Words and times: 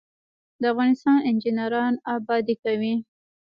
د 0.61 0.63
افغانستان 0.73 1.17
انجنیران 1.29 1.93
ابادي 2.15 2.55
کوي 2.63 2.93